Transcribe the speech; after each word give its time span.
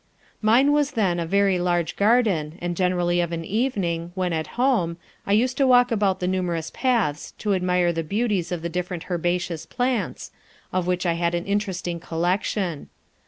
Mine 0.41 0.71
was 0.71 0.93
then 0.97 1.19
a 1.19 1.27
very 1.27 1.59
large 1.59 1.95
garden, 1.95 2.57
and 2.59 2.75
generally 2.75 3.21
of 3.21 3.31
an 3.31 3.45
evening, 3.45 4.11
when 4.15 4.33
at 4.33 4.47
home, 4.57 4.97
I 5.27 5.33
used 5.33 5.57
to 5.57 5.67
walk 5.67 5.91
about 5.91 6.19
the 6.19 6.27
numerous 6.27 6.71
paths 6.73 7.33
to 7.37 7.53
admire 7.53 7.93
the 7.93 8.01
beauties 8.03 8.51
of 8.51 8.63
the 8.63 8.67
different 8.67 9.11
herbaceous 9.11 9.67
plants, 9.67 10.31
of 10.73 10.87
which 10.87 11.05
I 11.05 11.13
had 11.13 11.35
an 11.35 11.45
interesting 11.45 11.99
collection. 11.99 12.89